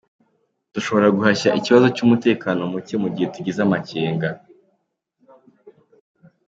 Dushobora 0.73 1.07
guhashya 1.15 1.49
ikibazo 1.59 1.87
cy’umutekano 1.95 2.59
muke 2.71 2.95
mu 3.03 3.09
gihe 3.13 3.27
tugize 3.33 3.59
amakenga. 3.67 4.29